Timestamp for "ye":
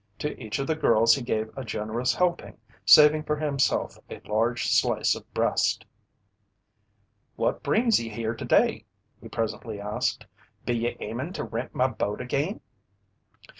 7.99-8.09, 10.75-10.97